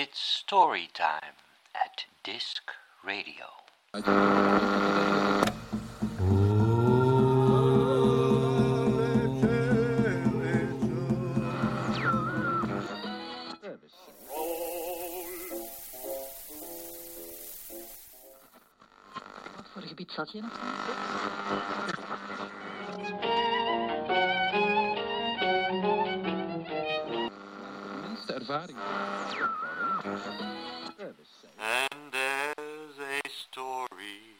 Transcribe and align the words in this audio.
It's 0.00 0.20
story 0.20 0.88
time 0.94 1.34
at 1.74 2.06
Disc 2.22 2.62
Radio. 3.02 3.46
Voor 19.72 19.82
gebied 19.82 20.12
zat 20.12 20.32
je 20.32 20.40
nog? 20.40 21.97
Meeste. 28.48 28.74
And 31.58 32.12
there's 32.12 32.98
a 32.98 33.20
story 33.28 34.38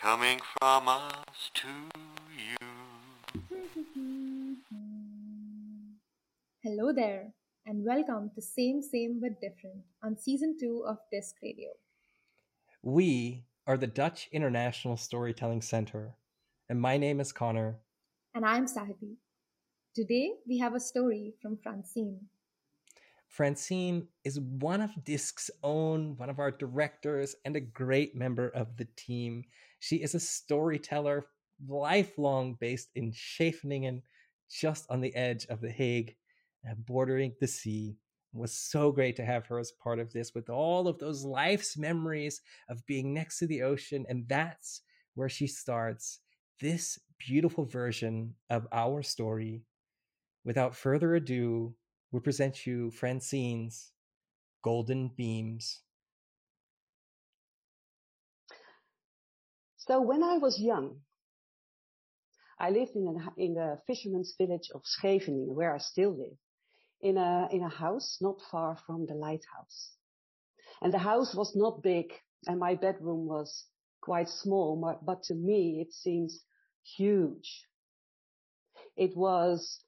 coming 0.00 0.40
from 0.60 0.86
us 0.86 1.50
to 1.54 1.68
you. 2.30 2.56
Hello 6.62 6.92
there, 6.92 7.32
and 7.66 7.84
welcome 7.84 8.30
to 8.36 8.40
Same 8.40 8.82
Same 8.82 9.18
but 9.20 9.40
Different 9.40 9.82
on 10.02 10.16
season 10.16 10.56
2 10.60 10.84
of 10.86 10.98
Disc 11.10 11.34
Radio. 11.42 11.70
We 12.82 13.42
are 13.66 13.76
the 13.76 13.88
Dutch 13.88 14.28
International 14.30 14.96
Storytelling 14.96 15.62
Center, 15.62 16.14
and 16.68 16.80
my 16.80 16.96
name 16.96 17.18
is 17.18 17.32
Connor. 17.32 17.80
And 18.34 18.44
I'm 18.44 18.66
Sahiti. 18.66 19.16
Today 19.92 20.34
we 20.46 20.58
have 20.58 20.76
a 20.76 20.80
story 20.80 21.34
from 21.42 21.58
Francine. 21.60 22.28
Francine 23.28 24.08
is 24.24 24.40
one 24.40 24.80
of 24.80 25.04
Disc's 25.04 25.50
own, 25.62 26.16
one 26.16 26.30
of 26.30 26.38
our 26.38 26.50
directors, 26.50 27.36
and 27.44 27.54
a 27.54 27.60
great 27.60 28.16
member 28.16 28.48
of 28.48 28.76
the 28.76 28.88
team. 28.96 29.44
She 29.80 29.96
is 29.96 30.14
a 30.14 30.20
storyteller, 30.20 31.26
lifelong 31.68 32.56
based 32.58 32.88
in 32.94 33.12
Scheveningen, 33.12 34.02
just 34.50 34.86
on 34.90 35.00
the 35.00 35.14
edge 35.14 35.46
of 35.46 35.60
The 35.60 35.70
Hague, 35.70 36.16
uh, 36.68 36.74
bordering 36.74 37.34
the 37.38 37.46
sea. 37.46 37.96
It 38.34 38.38
was 38.38 38.54
so 38.54 38.90
great 38.92 39.16
to 39.16 39.24
have 39.24 39.46
her 39.46 39.58
as 39.58 39.72
part 39.72 39.98
of 39.98 40.12
this 40.12 40.34
with 40.34 40.48
all 40.48 40.88
of 40.88 40.98
those 40.98 41.24
life's 41.24 41.76
memories 41.76 42.40
of 42.68 42.84
being 42.86 43.12
next 43.12 43.38
to 43.38 43.46
the 43.46 43.62
ocean. 43.62 44.06
And 44.08 44.26
that's 44.26 44.82
where 45.14 45.28
she 45.28 45.46
starts 45.46 46.20
this 46.60 46.98
beautiful 47.18 47.64
version 47.64 48.34
of 48.50 48.66
our 48.72 49.02
story. 49.02 49.62
Without 50.44 50.74
further 50.74 51.14
ado, 51.14 51.74
we 52.10 52.20
present 52.20 52.66
you 52.66 52.90
Francine's 52.90 53.92
Golden 54.62 55.08
Beams. 55.08 55.80
So 59.76 60.00
when 60.00 60.22
I 60.22 60.38
was 60.38 60.58
young, 60.60 61.00
I 62.58 62.70
lived 62.70 62.96
in, 62.96 63.06
a, 63.06 63.42
in 63.42 63.54
the 63.54 63.78
fisherman's 63.86 64.34
village 64.36 64.70
of 64.74 64.82
Scheveningen, 64.84 65.54
where 65.54 65.74
I 65.74 65.78
still 65.78 66.10
live, 66.10 66.36
in 67.00 67.16
a, 67.16 67.48
in 67.52 67.62
a 67.62 67.68
house 67.68 68.18
not 68.20 68.40
far 68.50 68.76
from 68.86 69.06
the 69.06 69.14
lighthouse. 69.14 69.92
And 70.82 70.92
the 70.92 70.98
house 70.98 71.34
was 71.34 71.54
not 71.54 71.82
big 71.82 72.12
and 72.46 72.58
my 72.58 72.74
bedroom 72.74 73.26
was 73.26 73.66
quite 74.00 74.28
small, 74.28 74.76
but, 74.76 75.04
but 75.04 75.22
to 75.24 75.34
me 75.34 75.80
it 75.80 75.92
seems 75.92 76.40
huge. 76.96 77.64
It 78.96 79.16
was 79.16 79.80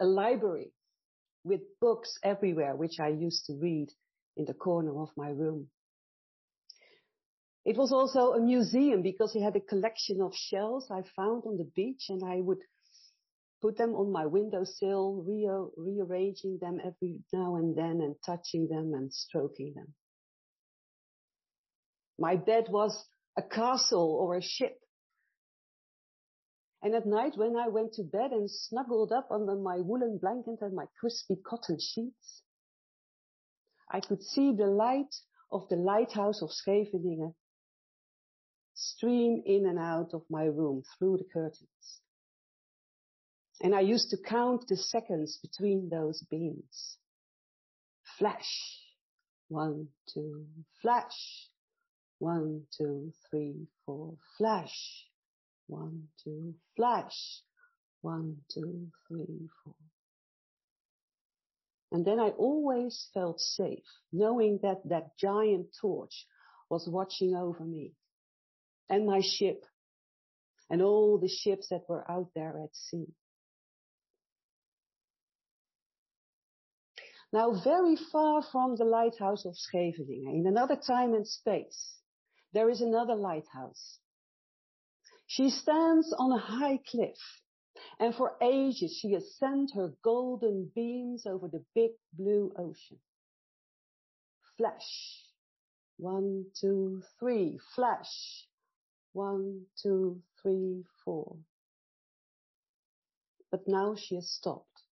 a 0.00 0.06
library 0.06 0.72
with 1.44 1.60
books 1.80 2.18
everywhere, 2.22 2.74
which 2.74 2.98
I 2.98 3.08
used 3.08 3.46
to 3.46 3.54
read 3.54 3.88
in 4.36 4.46
the 4.46 4.54
corner 4.54 5.00
of 5.00 5.10
my 5.16 5.28
room. 5.28 5.68
It 7.64 7.76
was 7.76 7.92
also 7.92 8.32
a 8.32 8.40
museum 8.40 9.02
because 9.02 9.32
he 9.32 9.42
had 9.42 9.56
a 9.56 9.60
collection 9.60 10.20
of 10.20 10.32
shells 10.34 10.90
I 10.90 11.02
found 11.16 11.44
on 11.46 11.56
the 11.56 11.70
beach 11.74 12.06
and 12.08 12.22
I 12.22 12.40
would 12.40 12.58
put 13.62 13.78
them 13.78 13.94
on 13.94 14.12
my 14.12 14.26
windowsill, 14.26 15.24
re- 15.26 15.70
rearranging 15.76 16.58
them 16.60 16.78
every 16.80 17.20
now 17.32 17.56
and 17.56 17.74
then 17.74 18.02
and 18.02 18.14
touching 18.26 18.68
them 18.68 18.92
and 18.92 19.10
stroking 19.12 19.72
them. 19.74 19.94
My 22.18 22.36
bed 22.36 22.66
was 22.68 23.06
a 23.38 23.42
castle 23.42 24.18
or 24.20 24.36
a 24.36 24.42
ship. 24.42 24.78
And 26.84 26.94
at 26.94 27.06
night 27.06 27.32
when 27.36 27.56
I 27.56 27.68
went 27.68 27.94
to 27.94 28.02
bed 28.02 28.32
and 28.32 28.48
snuggled 28.50 29.10
up 29.10 29.30
under 29.30 29.56
my 29.56 29.78
woolen 29.78 30.18
blanket 30.18 30.58
and 30.60 30.74
my 30.74 30.84
crispy 31.00 31.36
cotton 31.36 31.78
sheets, 31.80 32.42
I 33.90 34.00
could 34.00 34.22
see 34.22 34.52
the 34.52 34.66
light 34.66 35.14
of 35.50 35.66
the 35.70 35.76
lighthouse 35.76 36.42
of 36.42 36.50
Scheveningen 36.52 37.34
stream 38.74 39.42
in 39.46 39.64
and 39.66 39.78
out 39.78 40.10
of 40.12 40.24
my 40.28 40.44
room 40.44 40.82
through 40.98 41.16
the 41.16 41.24
curtains. 41.32 42.00
And 43.62 43.74
I 43.74 43.80
used 43.80 44.10
to 44.10 44.18
count 44.18 44.66
the 44.68 44.76
seconds 44.76 45.38
between 45.40 45.88
those 45.88 46.22
beams. 46.30 46.98
Flash. 48.18 48.80
One, 49.48 49.88
two, 50.12 50.44
flash. 50.82 51.48
One, 52.18 52.64
two, 52.76 53.14
three, 53.30 53.68
four, 53.86 54.16
flash. 54.36 55.03
One, 55.66 56.08
two, 56.22 56.54
flash. 56.76 57.42
One, 58.02 58.36
two, 58.52 58.88
three, 59.08 59.48
four. 59.64 59.74
And 61.90 62.04
then 62.04 62.18
I 62.20 62.30
always 62.30 63.08
felt 63.14 63.40
safe, 63.40 63.84
knowing 64.12 64.58
that 64.62 64.82
that 64.88 65.16
giant 65.16 65.68
torch 65.80 66.26
was 66.68 66.88
watching 66.88 67.34
over 67.34 67.64
me 67.64 67.92
and 68.90 69.06
my 69.06 69.20
ship 69.22 69.64
and 70.68 70.82
all 70.82 71.18
the 71.18 71.28
ships 71.28 71.68
that 71.70 71.88
were 71.88 72.10
out 72.10 72.28
there 72.34 72.60
at 72.62 72.74
sea. 72.74 73.06
Now 77.32 77.60
very 77.62 77.96
far 78.12 78.42
from 78.52 78.76
the 78.76 78.84
lighthouse 78.84 79.44
of 79.44 79.56
Scheveningen, 79.56 80.34
in 80.34 80.46
another 80.46 80.76
time 80.76 81.14
and 81.14 81.26
space, 81.26 81.94
there 82.52 82.70
is 82.70 82.80
another 82.80 83.14
lighthouse. 83.14 83.98
She 85.34 85.50
stands 85.50 86.12
on 86.16 86.30
a 86.30 86.38
high 86.38 86.78
cliff 86.88 87.18
and 87.98 88.14
for 88.14 88.36
ages 88.40 88.96
she 88.96 89.14
has 89.14 89.34
sent 89.36 89.72
her 89.74 89.92
golden 90.04 90.70
beams 90.76 91.26
over 91.26 91.48
the 91.48 91.64
big 91.74 91.90
blue 92.12 92.52
ocean. 92.56 93.00
Flash. 94.56 95.24
One, 95.96 96.44
two, 96.60 97.02
three. 97.18 97.58
Flash. 97.74 98.46
One, 99.12 99.66
two, 99.82 100.22
three, 100.40 100.84
four. 101.04 101.36
But 103.50 103.66
now 103.66 103.96
she 103.96 104.14
has 104.14 104.30
stopped. 104.30 104.82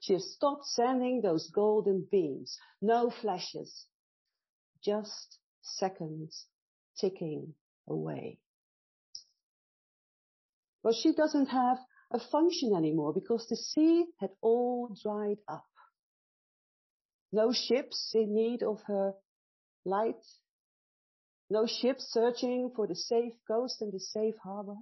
She 0.00 0.12
has 0.12 0.34
stopped 0.34 0.66
sending 0.66 1.22
those 1.22 1.48
golden 1.48 2.06
beams. 2.10 2.58
No 2.82 3.08
flashes. 3.08 3.86
Just 4.82 5.38
seconds 5.62 6.44
ticking 7.00 7.54
away. 7.88 8.38
Well, 10.84 10.92
she 10.92 11.14
doesn't 11.14 11.46
have 11.46 11.78
a 12.12 12.20
function 12.20 12.74
anymore 12.76 13.14
because 13.14 13.46
the 13.48 13.56
sea 13.56 14.04
had 14.20 14.30
all 14.42 14.94
dried 15.02 15.38
up. 15.48 15.64
No 17.32 17.52
ships 17.52 18.12
in 18.14 18.34
need 18.34 18.62
of 18.62 18.80
her 18.86 19.14
light. 19.86 20.22
No 21.48 21.66
ships 21.66 22.04
searching 22.12 22.70
for 22.76 22.86
the 22.86 22.94
safe 22.94 23.32
coast 23.48 23.80
and 23.80 23.92
the 23.92 23.98
safe 23.98 24.34
harbor. 24.44 24.76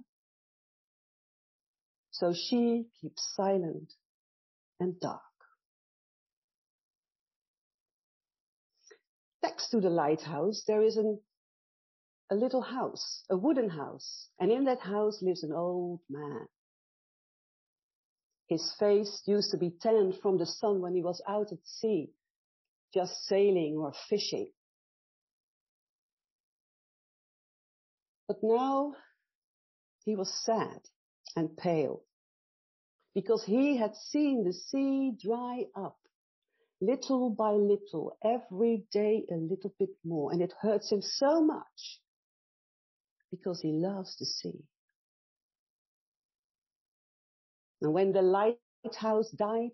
So 2.11 2.33
she 2.33 2.85
keeps 2.99 3.23
silent 3.35 3.93
and 4.81 4.99
dark. 4.99 5.21
Next 9.41 9.69
to 9.69 9.79
the 9.79 9.89
lighthouse, 9.89 10.63
there 10.67 10.83
is 10.83 10.97
an, 10.97 11.19
a 12.29 12.35
little 12.35 12.61
house, 12.61 13.23
a 13.29 13.37
wooden 13.37 13.69
house, 13.69 14.29
and 14.39 14.51
in 14.51 14.65
that 14.65 14.79
house 14.79 15.21
lives 15.21 15.43
an 15.43 15.51
old 15.51 15.99
man. 16.09 16.47
His 18.47 18.73
face 18.79 19.21
used 19.25 19.51
to 19.51 19.57
be 19.57 19.71
tanned 19.81 20.15
from 20.21 20.37
the 20.37 20.45
sun 20.45 20.81
when 20.81 20.95
he 20.95 21.01
was 21.01 21.21
out 21.27 21.51
at 21.51 21.65
sea, 21.65 22.11
just 22.93 23.13
sailing 23.25 23.77
or 23.77 23.93
fishing. 24.09 24.51
But 28.27 28.37
now 28.41 28.93
he 30.05 30.15
was 30.15 30.33
sad 30.45 30.79
and 31.35 31.55
pale 31.57 32.03
because 33.13 33.43
he 33.43 33.77
had 33.77 33.95
seen 33.95 34.43
the 34.43 34.53
sea 34.53 35.11
dry 35.21 35.65
up 35.75 35.97
little 36.83 37.29
by 37.29 37.51
little, 37.51 38.17
every 38.23 38.85
day 38.91 39.23
a 39.31 39.35
little 39.35 39.73
bit 39.79 39.91
more. 40.03 40.31
And 40.31 40.41
it 40.41 40.53
hurts 40.61 40.91
him 40.91 41.01
so 41.01 41.43
much 41.43 42.01
because 43.35 43.59
he 43.61 43.71
loves 43.71 44.15
the 44.17 44.25
sea. 44.25 44.63
And 47.81 47.91
when 47.93 48.13
the 48.13 48.21
lighthouse 48.21 49.31
died, 49.31 49.71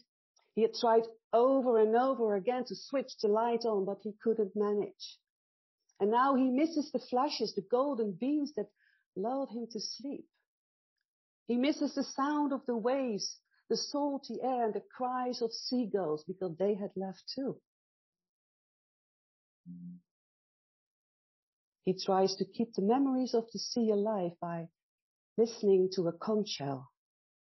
he 0.56 0.62
had 0.62 0.74
tried 0.74 1.04
over 1.34 1.78
and 1.78 1.94
over 1.96 2.36
again 2.36 2.64
to 2.66 2.76
switch 2.76 3.12
the 3.22 3.28
light 3.28 3.66
on, 3.66 3.86
but 3.86 4.00
he 4.02 4.14
couldn't 4.24 4.56
manage. 4.56 5.20
And 6.00 6.10
now 6.10 6.36
he 6.36 6.50
misses 6.50 6.90
the 6.92 7.04
flashes, 7.10 7.54
the 7.54 7.68
golden 7.70 8.14
beams 8.14 8.54
that 8.56 8.70
lulled 9.18 9.50
him 9.50 9.68
to 9.72 9.80
sleep. 9.80 10.26
He 11.48 11.58
misses 11.58 11.96
the 11.96 12.04
sound 12.04 12.54
of 12.54 12.66
the 12.66 12.78
waves, 12.78 13.40
the 13.70 13.76
salty 13.78 14.40
air 14.42 14.66
and 14.66 14.74
the 14.74 14.84
cries 14.96 15.42
of 15.42 15.52
seagulls 15.52 16.24
because 16.24 16.56
they 16.58 16.76
had 16.76 16.92
left 16.96 17.24
too. 17.36 17.60
He 21.90 21.96
tries 21.96 22.36
to 22.36 22.46
keep 22.46 22.76
the 22.76 22.84
memories 22.84 23.34
of 23.34 23.52
the 23.52 23.58
sea 23.58 23.90
alive 23.90 24.34
by 24.40 24.70
listening 25.40 25.90
to 25.94 26.08
a 26.08 26.12
conch 26.12 26.50
shell 26.50 26.92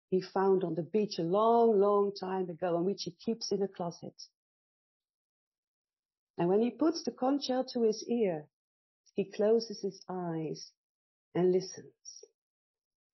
he 0.09 0.19
found 0.19 0.63
on 0.63 0.73
the 0.73 0.81
beach 0.81 1.19
a 1.19 1.21
long, 1.21 1.79
long 1.79 2.11
time 2.19 2.49
ago 2.49 2.75
and 2.75 2.83
which 2.87 3.03
he 3.03 3.11
keeps 3.11 3.51
in 3.51 3.61
a 3.61 3.67
closet. 3.67 4.19
And 6.39 6.49
when 6.49 6.59
he 6.59 6.71
puts 6.71 7.03
the 7.03 7.11
conch 7.11 7.43
shell 7.43 7.65
to 7.65 7.83
his 7.83 8.03
ear, 8.09 8.47
he 9.13 9.25
closes 9.25 9.79
his 9.79 10.01
eyes 10.09 10.71
and 11.35 11.51
listens 11.51 12.25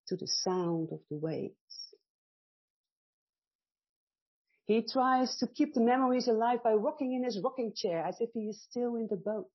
to 0.07 0.15
the 0.15 0.27
sound 0.27 0.93
of 0.93 1.01
the 1.09 1.17
waves. 1.17 1.93
He 4.63 4.81
tries 4.81 5.35
to 5.39 5.47
keep 5.47 5.73
the 5.73 5.81
memories 5.81 6.29
alive 6.29 6.63
by 6.63 6.75
rocking 6.75 7.11
in 7.11 7.25
his 7.25 7.37
rocking 7.43 7.73
chair 7.75 8.05
as 8.05 8.15
if 8.21 8.29
he 8.33 8.47
is 8.47 8.63
still 8.63 8.95
in 8.95 9.07
the 9.09 9.17
boat. 9.17 9.51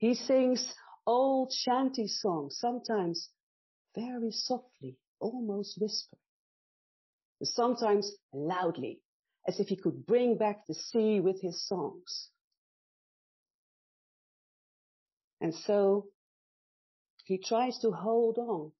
He 0.00 0.14
sings 0.14 0.66
old 1.06 1.52
shanty 1.52 2.08
songs, 2.08 2.56
sometimes 2.58 3.28
very 3.94 4.30
softly, 4.32 4.96
almost 5.20 5.78
whisper. 5.78 6.16
Sometimes 7.42 8.10
loudly, 8.32 9.02
as 9.46 9.60
if 9.60 9.68
he 9.68 9.76
could 9.76 10.06
bring 10.06 10.38
back 10.38 10.66
the 10.66 10.74
sea 10.74 11.20
with 11.20 11.42
his 11.42 11.66
songs. 11.66 12.30
And 15.38 15.54
so 15.54 16.06
he 17.26 17.36
tries 17.36 17.78
to 17.80 17.90
hold 17.90 18.38
on 18.38 18.72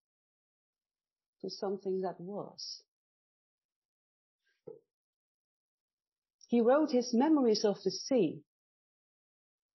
to 1.43 1.51
something 1.51 2.01
that 2.01 2.19
was. 2.19 2.83
He 6.49 6.63
wrote 6.63 6.91
his 6.91 7.13
memories 7.13 7.63
of 7.67 7.77
the 7.85 7.91
sea 7.91 8.41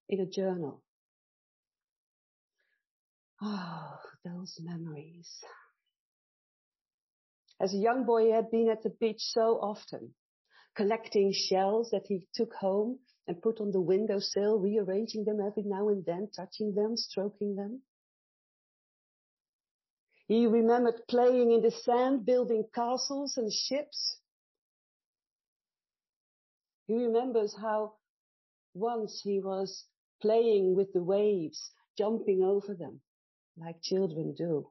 in 0.08 0.20
a 0.20 0.26
journal. 0.26 0.82
Oh, 3.42 3.98
those 4.24 4.58
memories. 4.62 5.30
As 7.60 7.74
a 7.74 7.78
young 7.78 8.04
boy, 8.04 8.26
he 8.26 8.30
had 8.30 8.50
been 8.50 8.68
at 8.70 8.82
the 8.82 8.90
beach 8.90 9.20
so 9.20 9.58
often, 9.60 10.14
collecting 10.74 11.32
shells 11.32 11.90
that 11.90 12.06
he 12.06 12.26
took 12.34 12.54
home 12.54 12.98
and 13.26 13.42
put 13.42 13.60
on 13.60 13.72
the 13.72 13.80
windowsill, 13.80 14.58
rearranging 14.58 15.24
them 15.24 15.40
every 15.40 15.64
now 15.64 15.88
and 15.88 16.04
then, 16.04 16.28
touching 16.34 16.74
them, 16.74 16.96
stroking 16.96 17.56
them. 17.56 17.82
He 20.28 20.46
remembered 20.46 21.06
playing 21.08 21.52
in 21.52 21.62
the 21.62 21.70
sand, 21.70 22.26
building 22.26 22.64
castles 22.74 23.36
and 23.36 23.52
ships. 23.52 24.18
He 26.86 26.94
remembers 26.94 27.54
how 27.60 27.94
once 28.74 29.20
he 29.22 29.40
was 29.40 29.84
playing 30.20 30.74
with 30.74 30.92
the 30.92 31.02
waves, 31.02 31.70
jumping 31.96 32.42
over 32.42 32.74
them, 32.74 33.00
like 33.56 33.82
children 33.82 34.34
do. 34.36 34.68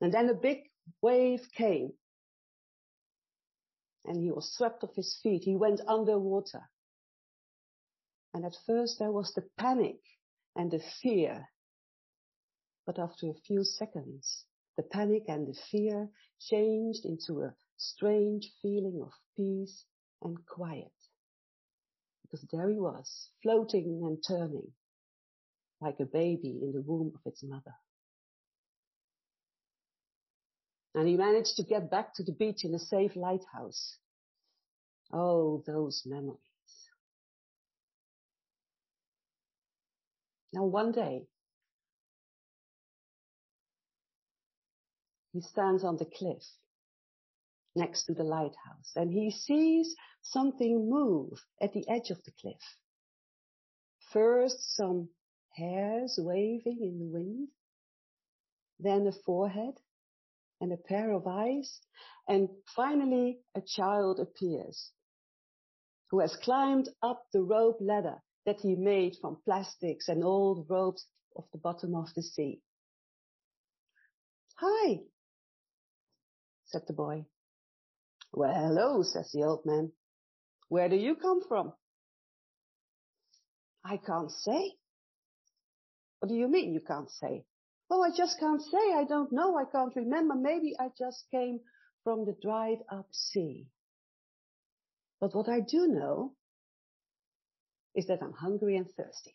And 0.00 0.12
then 0.12 0.28
a 0.28 0.34
big 0.34 0.58
wave 1.00 1.40
came. 1.56 1.92
And 4.04 4.22
he 4.22 4.30
was 4.30 4.54
swept 4.54 4.84
off 4.84 4.94
his 4.94 5.18
feet. 5.22 5.42
He 5.44 5.56
went 5.56 5.80
underwater. 5.88 6.62
And 8.34 8.44
at 8.44 8.56
first 8.66 8.98
there 8.98 9.10
was 9.10 9.32
the 9.34 9.44
panic 9.58 10.00
and 10.54 10.70
the 10.70 10.82
fear. 11.02 11.48
But 12.86 12.98
after 12.98 13.28
a 13.28 13.40
few 13.46 13.64
seconds, 13.64 14.44
the 14.76 14.82
panic 14.82 15.24
and 15.28 15.48
the 15.48 15.58
fear 15.70 16.08
changed 16.38 17.04
into 17.04 17.42
a 17.42 17.54
strange 17.78 18.52
feeling 18.62 19.00
of 19.02 19.12
peace 19.36 19.84
and 20.22 20.36
quiet. 20.46 20.92
Because 22.22 22.46
there 22.52 22.70
he 22.70 22.78
was, 22.78 23.30
floating 23.42 24.02
and 24.04 24.22
turning, 24.26 24.72
like 25.80 25.96
a 26.00 26.06
baby 26.06 26.58
in 26.62 26.72
the 26.72 26.82
womb 26.82 27.12
of 27.14 27.20
its 27.24 27.42
mother. 27.42 27.74
And 30.94 31.06
he 31.06 31.16
managed 31.16 31.56
to 31.56 31.62
get 31.62 31.90
back 31.90 32.14
to 32.14 32.24
the 32.24 32.32
beach 32.32 32.64
in 32.64 32.74
a 32.74 32.78
safe 32.78 33.14
lighthouse. 33.16 33.98
Oh, 35.12 35.62
those 35.66 36.02
memories. 36.06 36.38
Now 40.52 40.64
one 40.64 40.92
day, 40.92 41.26
he 45.34 45.42
stands 45.42 45.84
on 45.84 45.98
the 45.98 46.06
cliff 46.06 46.42
next 47.74 48.04
to 48.04 48.14
the 48.14 48.24
lighthouse 48.24 48.92
and 48.96 49.12
he 49.12 49.30
sees 49.30 49.94
something 50.22 50.88
move 50.88 51.38
at 51.60 51.74
the 51.74 51.86
edge 51.90 52.10
of 52.10 52.22
the 52.24 52.32
cliff. 52.40 52.56
First 54.12 54.74
some 54.76 55.10
hairs 55.56 56.18
waving 56.18 56.78
in 56.80 56.98
the 56.98 57.18
wind, 57.18 57.48
then 58.78 59.06
a 59.06 59.12
forehead 59.24 59.74
and 60.60 60.72
a 60.72 60.76
pair 60.76 61.12
of 61.12 61.26
eyes, 61.26 61.80
and 62.28 62.48
finally 62.74 63.38
a 63.54 63.60
child 63.60 64.20
appears 64.20 64.90
who 66.10 66.20
has 66.20 66.36
climbed 66.42 66.88
up 67.02 67.24
the 67.32 67.42
rope 67.42 67.78
ladder 67.80 68.22
that 68.44 68.60
he 68.60 68.76
made 68.76 69.16
from 69.20 69.38
plastics 69.44 70.08
and 70.08 70.22
old 70.22 70.66
ropes 70.68 71.04
of 71.36 71.44
the 71.52 71.58
bottom 71.58 71.94
of 71.94 72.06
the 72.14 72.22
sea. 72.22 72.60
Hi, 74.56 75.00
said 76.66 76.82
the 76.86 76.94
boy. 76.94 77.26
Well, 78.32 78.54
hello, 78.54 79.02
says 79.02 79.30
the 79.32 79.42
old 79.42 79.66
man. 79.66 79.92
Where 80.68 80.88
do 80.88 80.96
you 80.96 81.16
come 81.16 81.40
from? 81.46 81.72
I 83.84 83.98
can't 83.98 84.30
say. 84.30 84.72
What 86.20 86.28
do 86.28 86.34
you 86.34 86.48
mean 86.48 86.72
you 86.72 86.80
can't 86.80 87.10
say? 87.10 87.44
Oh, 87.90 88.02
I 88.02 88.10
just 88.16 88.38
can't 88.40 88.62
say. 88.62 88.92
I 88.94 89.04
don't 89.04 89.32
know. 89.32 89.56
I 89.56 89.64
can't 89.70 89.94
remember. 89.94 90.34
Maybe 90.34 90.74
I 90.78 90.88
just 90.98 91.24
came 91.30 91.60
from 92.04 92.24
the 92.24 92.36
dried 92.42 92.78
up 92.90 93.06
sea. 93.12 93.66
But 95.20 95.34
what 95.34 95.48
I 95.48 95.60
do 95.60 95.86
know 95.86 96.32
is 97.94 98.06
that 98.06 98.22
I'm 98.22 98.32
hungry 98.32 98.76
and 98.76 98.86
thirsty. 98.96 99.34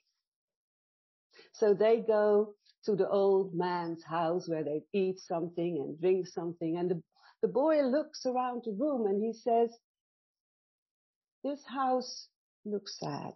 So 1.53 1.73
they 1.73 2.03
go 2.05 2.55
to 2.85 2.95
the 2.95 3.07
old 3.07 3.53
man's 3.53 4.03
house 4.03 4.47
where 4.47 4.63
they 4.63 4.83
eat 4.93 5.19
something 5.19 5.77
and 5.77 5.99
drink 5.99 6.27
something. 6.27 6.77
And 6.77 6.89
the, 6.91 7.01
the 7.41 7.47
boy 7.47 7.81
looks 7.81 8.25
around 8.25 8.63
the 8.65 8.71
room 8.71 9.07
and 9.07 9.21
he 9.23 9.33
says, 9.33 9.69
this 11.43 11.63
house 11.65 12.27
looks 12.65 12.99
sad. 12.99 13.33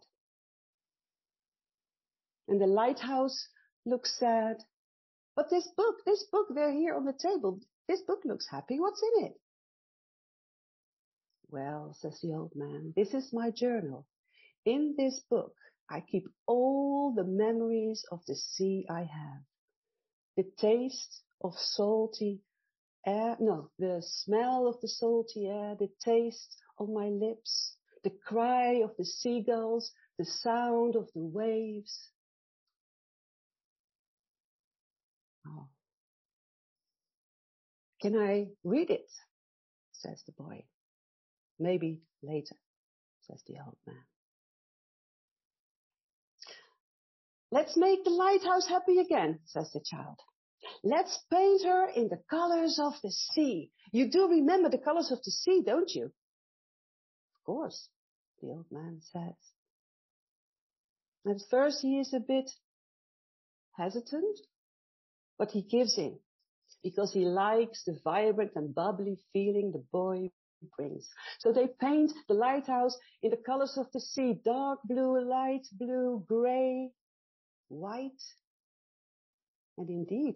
And 2.47 2.61
the 2.61 2.67
lighthouse 2.67 3.47
looks 3.85 4.17
sad. 4.19 4.57
But 5.35 5.49
this 5.49 5.67
book, 5.75 5.97
this 6.05 6.23
book, 6.31 6.47
they're 6.53 6.71
here 6.71 6.95
on 6.95 7.05
the 7.05 7.13
table. 7.13 7.59
This 7.87 8.01
book 8.01 8.21
looks 8.25 8.47
happy. 8.49 8.79
What's 8.79 9.01
in 9.17 9.25
it? 9.25 9.39
Well, 11.49 11.95
says 11.99 12.19
the 12.21 12.33
old 12.33 12.53
man, 12.55 12.93
this 12.95 13.13
is 13.13 13.31
my 13.31 13.51
journal. 13.51 14.05
In 14.65 14.95
this 14.97 15.21
book, 15.29 15.55
I 15.89 16.01
keep 16.01 16.27
all 16.47 17.13
the 17.15 17.23
memories 17.23 18.03
of 18.11 18.21
the 18.25 18.35
sea 18.35 18.85
I 18.89 19.01
have. 19.01 19.43
The 20.35 20.51
taste 20.57 21.21
of 21.41 21.53
salty 21.55 22.41
air, 23.05 23.37
no, 23.39 23.69
the 23.77 24.01
smell 24.01 24.67
of 24.67 24.81
the 24.81 24.87
salty 24.87 25.47
air, 25.47 25.75
the 25.75 25.91
taste 26.03 26.57
of 26.79 26.89
my 26.89 27.09
lips, 27.09 27.77
the 28.03 28.09
cry 28.09 28.81
of 28.83 28.91
the 28.97 29.05
seagulls, 29.05 29.91
the 30.17 30.25
sound 30.25 30.95
of 30.95 31.07
the 31.13 31.21
waves. 31.21 32.09
Oh. 35.47 35.67
Can 38.01 38.15
I 38.17 38.47
read 38.63 38.89
it? 38.89 39.09
says 39.93 40.21
the 40.25 40.33
boy. 40.33 40.63
Maybe 41.57 42.01
later, 42.21 42.55
says 43.21 43.41
the 43.47 43.55
old 43.65 43.77
man. 43.87 44.03
Let's 47.51 47.77
make 47.77 48.03
the 48.03 48.09
lighthouse 48.09 48.67
happy 48.67 48.99
again, 48.99 49.39
says 49.45 49.71
the 49.73 49.79
child. 49.79 50.19
Let's 50.83 51.17
paint 51.31 51.63
her 51.63 51.87
in 51.89 52.09
the 52.09 52.21
colors 52.29 52.79
of 52.81 52.93
the 53.01 53.11
sea. 53.11 53.71
You 53.91 54.09
do 54.11 54.27
remember 54.27 54.69
the 54.69 54.77
colors 54.77 55.11
of 55.11 55.19
the 55.23 55.31
sea, 55.31 55.61
don't 55.65 55.89
you? 55.91 56.05
Of 56.05 57.43
course, 57.45 57.87
the 58.41 58.49
old 58.49 58.65
man 58.71 58.99
says. 59.01 59.35
At 61.27 61.41
first 61.49 61.81
he 61.81 61.99
is 61.99 62.13
a 62.13 62.19
bit 62.19 62.51
hesitant, 63.77 64.39
but 65.38 65.51
he 65.51 65.62
gives 65.62 65.98
in 65.98 66.18
because 66.84 67.12
he 67.13 67.25
likes 67.25 67.84
the 67.84 68.00
vibrant 68.04 68.51
and 68.56 68.74
bubbly 68.74 69.18
feeling 69.34 69.72
the 69.72 69.84
boy 69.92 70.30
brings. 70.77 71.08
So 71.39 71.51
they 71.51 71.68
paint 71.80 72.12
the 72.27 72.34
lighthouse 72.34 72.98
in 73.22 73.32
the 73.32 73.38
colors 73.38 73.77
of 73.77 73.88
the 73.94 74.00
sea, 74.00 74.39
dark 74.44 74.80
blue, 74.84 75.27
light 75.27 75.68
blue, 75.74 76.24
gray, 76.27 76.92
white. 77.68 78.22
And 79.77 79.89
indeed, 79.89 80.36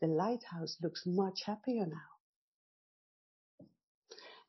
the 0.00 0.08
lighthouse 0.08 0.76
looks 0.82 1.02
much 1.06 1.40
happier 1.46 1.86
now. 1.86 2.12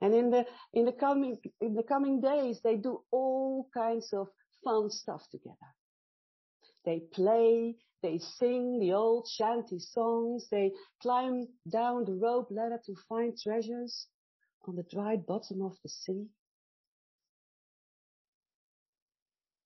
And 0.01 0.13
in 0.13 0.31
the, 0.31 0.45
in 0.73 0.85
the 0.85 0.91
coming, 0.91 1.37
in 1.61 1.75
the 1.75 1.83
coming 1.83 2.19
days, 2.19 2.59
they 2.63 2.75
do 2.75 3.01
all 3.11 3.69
kinds 3.73 4.09
of 4.11 4.27
fun 4.63 4.89
stuff 4.89 5.21
together. 5.31 5.55
They 6.83 7.03
play, 7.13 7.77
they 8.03 8.19
sing 8.19 8.79
the 8.79 8.93
old 8.93 9.27
shanty 9.27 9.79
songs, 9.79 10.47
they 10.51 10.71
climb 11.01 11.47
down 11.71 12.03
the 12.05 12.13
rope 12.13 12.49
ladder 12.51 12.79
to 12.85 12.95
find 13.09 13.35
treasures 13.41 14.07
on 14.67 14.75
the 14.75 14.83
dry 14.83 15.15
bottom 15.15 15.61
of 15.63 15.71
the 15.81 15.89
sea. 15.89 16.27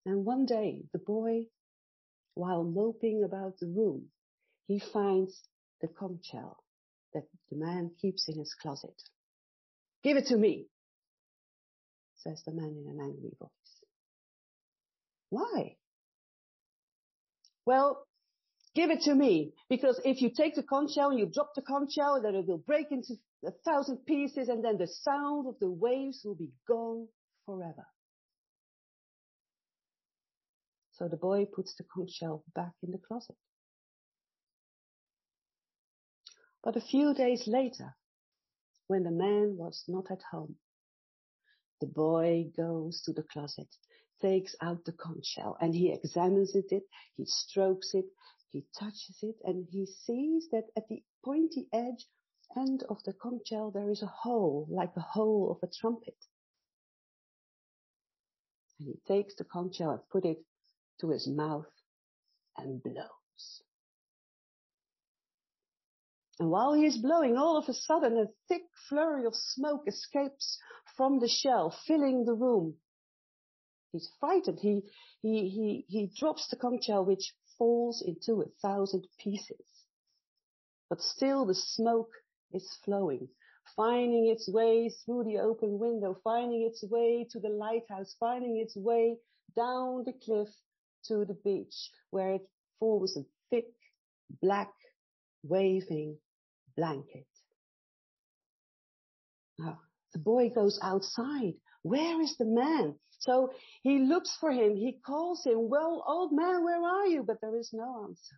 And 0.05 0.23
one 0.23 0.45
day 0.45 0.83
the 0.93 0.99
boy, 0.99 1.47
while 2.35 2.63
moping 2.63 3.23
about 3.25 3.59
the 3.59 3.67
room, 3.67 4.05
he 4.67 4.79
finds 4.79 5.41
the 5.81 5.87
conch 5.87 6.27
shell 6.31 6.63
that 7.13 7.23
the 7.49 7.57
man 7.57 7.91
keeps 7.99 8.29
in 8.29 8.37
his 8.37 8.53
closet. 8.61 9.01
Give 10.03 10.15
it 10.15 10.27
to 10.27 10.37
me, 10.37 10.67
says 12.17 12.41
the 12.45 12.53
man 12.53 12.75
in 12.77 12.89
an 12.89 12.99
angry 13.01 13.31
voice. 13.39 13.49
Why? 15.29 15.75
Well, 17.65 18.06
give 18.77 18.91
it 18.91 19.01
to 19.01 19.15
me, 19.15 19.53
because 19.69 19.99
if 20.05 20.21
you 20.21 20.29
take 20.29 20.53
the 20.53 20.61
conch 20.61 20.91
shell 20.93 21.09
and 21.09 21.17
you 21.17 21.25
drop 21.25 21.49
the 21.55 21.63
conch 21.63 21.93
shell, 21.93 22.21
then 22.21 22.35
it 22.35 22.45
will 22.47 22.59
break 22.59 22.91
into 22.91 23.15
a 23.43 23.51
thousand 23.65 24.05
pieces 24.05 24.49
and 24.49 24.63
then 24.63 24.77
the 24.77 24.87
sound 24.87 25.47
of 25.47 25.55
the 25.59 25.69
waves 25.69 26.21
will 26.23 26.35
be 26.35 26.51
gone 26.67 27.07
forever. 27.47 27.87
So 30.93 31.07
the 31.07 31.17
boy 31.17 31.45
puts 31.45 31.73
the 31.75 31.85
conch 31.91 32.11
shell 32.11 32.43
back 32.53 32.73
in 32.83 32.91
the 32.91 32.99
closet. 32.99 33.35
But 36.63 36.75
a 36.75 36.81
few 36.81 37.15
days 37.15 37.45
later, 37.47 37.95
when 38.87 39.03
the 39.03 39.11
man 39.11 39.55
was 39.57 39.83
not 39.87 40.05
at 40.11 40.21
home, 40.31 40.55
the 41.81 41.87
boy 41.87 42.45
goes 42.55 43.01
to 43.05 43.13
the 43.13 43.23
closet, 43.23 43.69
takes 44.21 44.55
out 44.61 44.85
the 44.85 44.91
conch 44.91 45.25
shell 45.25 45.57
and 45.61 45.73
he 45.73 45.91
examines 45.91 46.53
it, 46.55 46.83
he 47.15 47.25
strokes 47.25 47.91
it, 47.93 48.05
he 48.51 48.65
touches 48.79 49.17
it 49.21 49.35
and 49.43 49.67
he 49.69 49.85
sees 49.85 50.49
that 50.51 50.65
at 50.75 50.87
the 50.87 51.03
pointy 51.23 51.67
edge 51.73 52.07
end 52.55 52.83
of 52.89 53.03
the 53.03 53.13
conch 53.13 53.47
shell 53.47 53.71
there 53.71 53.89
is 53.89 54.01
a 54.01 54.07
hole, 54.07 54.67
like 54.69 54.93
the 54.95 55.01
hole 55.01 55.51
of 55.51 55.67
a 55.67 55.71
trumpet. 55.71 56.15
And 58.79 58.87
he 58.87 58.99
takes 59.07 59.35
the 59.35 59.43
conch 59.43 59.75
shell 59.75 59.91
and 59.91 60.09
put 60.09 60.25
it 60.25 60.39
to 61.01 61.09
his 61.09 61.27
mouth 61.27 61.65
and 62.57 62.81
blows. 62.81 63.61
And 66.39 66.51
while 66.51 66.73
he 66.73 66.85
is 66.85 66.97
blowing, 66.97 67.35
all 67.35 67.57
of 67.57 67.67
a 67.67 67.73
sudden 67.73 68.17
a 68.17 68.27
thick 68.47 68.63
flurry 68.87 69.25
of 69.25 69.35
smoke 69.35 69.87
escapes 69.87 70.59
from 70.95 71.19
the 71.19 71.27
shell, 71.27 71.75
filling 71.87 72.25
the 72.25 72.35
room. 72.35 72.75
He's 73.91 74.09
frightened. 74.19 74.59
He, 74.59 74.83
he, 75.21 75.49
he, 75.49 75.85
he 75.87 76.11
drops 76.19 76.47
the 76.49 76.55
conch 76.55 76.85
shell, 76.85 77.03
which 77.03 77.33
falls 77.57 78.01
into 78.05 78.41
a 78.41 78.49
thousand 78.61 79.07
pieces. 79.19 79.65
But 80.89 81.01
still 81.01 81.45
the 81.45 81.55
smoke 81.55 82.11
is 82.51 82.67
flowing, 82.85 83.27
finding 83.75 84.27
its 84.27 84.49
way 84.49 84.91
through 85.05 85.25
the 85.25 85.39
open 85.39 85.79
window, 85.79 86.17
finding 86.23 86.63
its 86.63 86.83
way 86.83 87.27
to 87.31 87.39
the 87.39 87.49
lighthouse, 87.49 88.15
finding 88.19 88.57
its 88.57 88.75
way 88.75 89.17
down 89.55 90.03
the 90.05 90.13
cliff 90.13 90.49
to 91.05 91.25
the 91.25 91.37
beach, 91.43 91.91
where 92.11 92.35
it 92.35 92.49
forms 92.79 93.17
a 93.17 93.25
thick, 93.49 93.67
black, 94.41 94.71
waving 95.43 96.17
blanket. 96.75 97.27
Now, 99.57 99.79
the 100.13 100.19
boy 100.19 100.49
goes 100.49 100.79
outside. 100.81 101.55
Where 101.87 102.21
is 102.21 102.35
the 102.37 102.45
man? 102.45 102.95
So 103.19 103.51
he 103.81 103.99
looks 103.99 104.35
for 104.39 104.51
him. 104.51 104.75
He 104.75 104.99
calls 105.05 105.43
him, 105.45 105.69
well, 105.69 106.03
old 106.07 106.31
man, 106.31 106.63
where 106.63 106.83
are 106.83 107.07
you? 107.07 107.23
But 107.23 107.41
there 107.41 107.57
is 107.57 107.71
no 107.73 108.05
answer. 108.07 108.35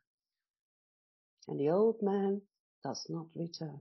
And 1.48 1.60
the 1.60 1.70
old 1.70 1.98
man 2.02 2.42
does 2.84 3.06
not 3.10 3.28
return. 3.36 3.80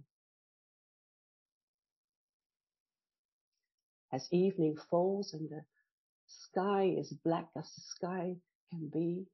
As 4.13 4.27
evening 4.33 4.77
falls 4.91 5.35
and 5.35 5.49
the 5.51 5.63
sky 6.27 6.95
is 6.99 7.13
black 7.25 7.49
as 7.57 7.71
the 7.75 7.83
sky 7.97 8.37
can 8.71 8.89
be, 8.89 9.27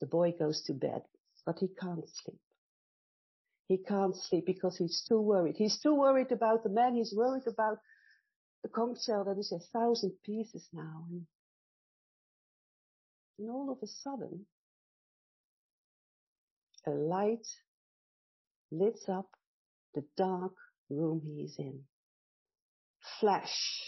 the 0.00 0.06
boy 0.06 0.32
goes 0.38 0.62
to 0.66 0.72
bed, 0.72 1.02
but 1.44 1.58
he 1.58 1.68
can't 1.68 2.04
sleep. 2.22 2.40
He 3.68 3.78
can't 3.78 4.14
sleep 4.14 4.46
because 4.46 4.76
he's 4.76 5.04
too 5.08 5.20
worried. 5.20 5.56
He's 5.56 5.80
too 5.80 5.94
worried 5.94 6.30
about 6.30 6.62
the 6.62 6.70
man. 6.70 6.94
He's 6.94 7.14
worried 7.16 7.46
about 7.48 7.78
the 8.62 8.68
conch 8.68 8.98
shell 9.04 9.24
that 9.24 9.38
is 9.38 9.52
a 9.52 9.78
thousand 9.78 10.12
pieces 10.24 10.68
now. 10.72 11.04
And, 11.10 11.26
and 13.38 13.50
all 13.50 13.70
of 13.70 13.78
a 13.82 13.86
sudden, 13.86 14.46
a 16.86 16.90
light 16.90 17.46
lights 18.70 19.08
up 19.08 19.28
the 19.94 20.04
dark 20.16 20.52
room 20.90 21.20
he 21.24 21.42
is 21.42 21.56
in. 21.58 21.80
Flash. 23.20 23.82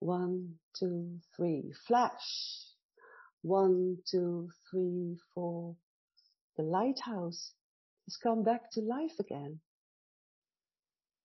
One, 0.00 0.54
two, 0.78 1.18
three. 1.36 1.72
Flash. 1.86 2.66
One, 3.42 3.98
two, 4.10 4.48
three, 4.70 5.16
four. 5.34 5.76
The 6.56 6.62
lighthouse 6.62 7.52
has 8.06 8.16
come 8.16 8.42
back 8.42 8.70
to 8.72 8.80
life 8.80 9.18
again. 9.18 9.60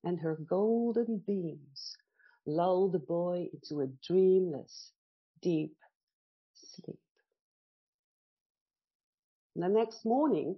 And 0.04 0.20
her 0.20 0.38
golden 0.50 1.24
beams 1.26 1.96
lull 2.46 2.90
the 2.90 3.00
boy 3.00 3.48
into 3.54 3.82
a 3.82 3.88
dreamless, 4.06 4.92
deep 5.42 5.76
sleep. 6.54 7.00
And 9.56 9.64
the 9.64 9.70
next 9.70 10.04
morning, 10.06 10.58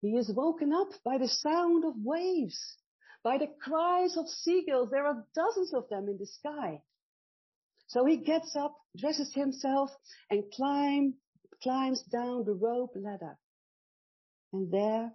he 0.00 0.16
is 0.16 0.30
woken 0.34 0.72
up 0.72 0.88
by 1.04 1.18
the 1.18 1.28
sound 1.28 1.84
of 1.84 1.94
waves, 1.96 2.58
by 3.22 3.38
the 3.38 3.48
cries 3.62 4.16
of 4.16 4.28
seagulls. 4.28 4.90
There 4.90 5.06
are 5.06 5.26
dozens 5.34 5.72
of 5.74 5.88
them 5.88 6.08
in 6.08 6.18
the 6.18 6.26
sky. 6.26 6.82
So 7.88 8.04
he 8.04 8.16
gets 8.16 8.56
up, 8.56 8.74
dresses 8.96 9.32
himself, 9.34 9.90
and 10.30 10.44
climb, 10.54 11.14
climbs 11.62 12.02
down 12.02 12.44
the 12.44 12.54
rope 12.54 12.94
ladder. 12.96 13.36
And 14.52 14.72
there, 14.72 15.12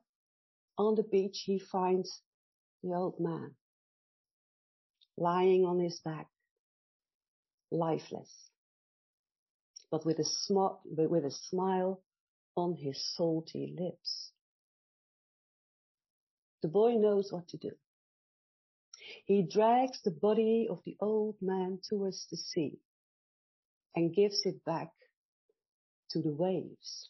on 0.77 0.95
the 0.95 1.03
beach, 1.03 1.43
he 1.45 1.59
finds 1.59 2.21
the 2.83 2.93
old 2.93 3.19
man 3.19 3.55
lying 5.17 5.65
on 5.65 5.79
his 5.79 5.99
back, 5.99 6.27
lifeless, 7.71 8.31
but 9.91 10.05
with 10.05 10.19
a, 10.19 10.25
but 10.95 11.09
with 11.09 11.25
a 11.25 11.31
smile 11.31 12.01
on 12.55 12.75
his 12.75 13.03
salty 13.15 13.75
lips. 13.77 14.31
The 16.61 16.67
boy 16.67 16.93
knows 16.93 17.31
what 17.31 17.47
to 17.49 17.57
do. 17.57 17.71
He 19.25 19.41
drags 19.41 20.01
the 20.03 20.11
body 20.11 20.67
of 20.69 20.79
the 20.85 20.97
old 20.99 21.35
man 21.41 21.79
towards 21.87 22.27
the 22.29 22.37
sea 22.37 22.79
and 23.95 24.13
gives 24.13 24.41
it 24.45 24.63
back 24.65 24.91
to 26.11 26.21
the 26.21 26.31
waves. 26.31 27.09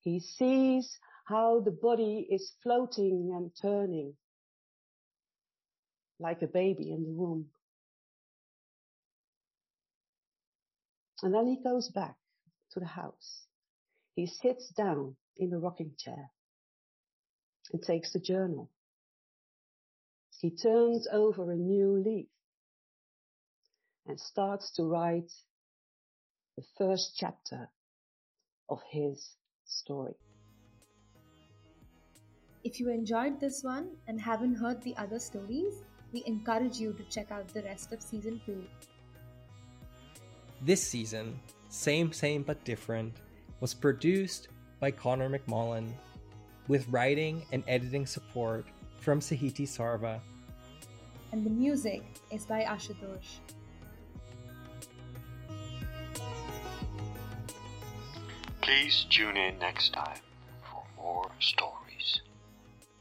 He 0.00 0.20
sees 0.20 0.98
how 1.26 1.60
the 1.60 1.70
body 1.70 2.26
is 2.30 2.52
floating 2.62 3.32
and 3.34 3.50
turning 3.60 4.14
like 6.18 6.42
a 6.42 6.46
baby 6.46 6.92
in 6.92 7.04
the 7.04 7.12
womb. 7.12 7.46
And 11.22 11.34
then 11.34 11.46
he 11.46 11.56
goes 11.62 11.88
back 11.88 12.16
to 12.72 12.80
the 12.80 12.86
house. 12.86 13.46
He 14.14 14.26
sits 14.26 14.68
down 14.68 15.16
in 15.36 15.50
the 15.50 15.58
rocking 15.58 15.92
chair 15.98 16.30
and 17.72 17.82
takes 17.82 18.12
the 18.12 18.20
journal. 18.20 18.70
He 20.40 20.50
turns 20.50 21.08
over 21.10 21.50
a 21.50 21.56
new 21.56 22.02
leaf 22.04 22.28
and 24.06 24.20
starts 24.20 24.70
to 24.72 24.84
write 24.84 25.32
the 26.56 26.64
first 26.76 27.16
chapter 27.16 27.70
of 28.68 28.80
his 28.90 29.36
story. 29.64 30.14
If 32.62 32.80
you 32.80 32.90
enjoyed 32.90 33.40
this 33.40 33.62
one 33.62 33.90
and 34.06 34.20
haven't 34.20 34.56
heard 34.56 34.82
the 34.82 34.96
other 34.96 35.18
stories, 35.18 35.82
we 36.14 36.22
encourage 36.26 36.78
you 36.78 36.92
to 36.92 37.02
check 37.10 37.32
out 37.32 37.48
the 37.48 37.62
rest 37.62 37.92
of 37.92 38.00
season 38.00 38.40
2. 38.46 38.64
This 40.62 40.80
season, 40.80 41.40
Same 41.68 42.12
Same 42.12 42.44
But 42.44 42.62
Different, 42.64 43.16
was 43.58 43.74
produced 43.74 44.48
by 44.78 44.92
Connor 44.92 45.28
McMullen, 45.28 45.92
with 46.68 46.88
writing 46.88 47.44
and 47.50 47.64
editing 47.66 48.06
support 48.06 48.64
from 49.00 49.18
Sahiti 49.18 49.66
Sarva. 49.66 50.20
And 51.32 51.44
the 51.44 51.50
music 51.50 52.04
is 52.30 52.46
by 52.46 52.62
Ashutosh. 52.62 53.42
Please 58.62 59.04
tune 59.10 59.36
in 59.36 59.58
next 59.58 59.92
time 59.92 60.22
for 60.62 60.84
more 60.96 61.30
stories. 61.40 61.83